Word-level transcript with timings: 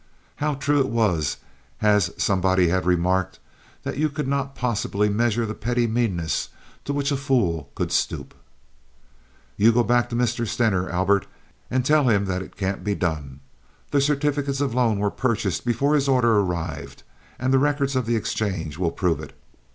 How 0.37 0.55
true 0.55 0.79
it 0.79 0.87
was, 0.89 1.37
as 1.79 2.11
somebody 2.17 2.69
had 2.69 2.87
remarked, 2.87 3.37
that 3.83 3.99
you 3.99 4.09
could 4.09 4.27
not 4.27 4.55
possibly 4.55 5.09
measure 5.09 5.45
the 5.45 5.53
petty 5.53 5.85
meannesses 5.85 6.49
to 6.85 6.93
which 6.93 7.11
a 7.11 7.15
fool 7.15 7.69
could 7.75 7.91
stoop! 7.91 8.33
"You 9.57 9.71
go 9.71 9.83
back 9.83 10.09
to 10.09 10.15
Mr. 10.15 10.47
Stener, 10.47 10.89
Albert, 10.89 11.27
and 11.69 11.85
tell 11.85 12.05
him 12.09 12.25
that 12.25 12.41
it 12.41 12.57
can't 12.57 12.83
be 12.83 12.95
done. 12.95 13.41
The 13.91 14.01
certificates 14.01 14.59
of 14.59 14.73
loan 14.73 14.97
were 14.97 15.11
purchased 15.11 15.65
before 15.65 15.93
his 15.93 16.07
order 16.07 16.39
arrived, 16.39 17.03
and 17.37 17.53
the 17.53 17.59
records 17.59 17.95
of 17.95 18.07
the 18.07 18.15
exchange 18.15 18.79
will 18.79 18.89
prove 18.91 19.19
it. 19.19 19.37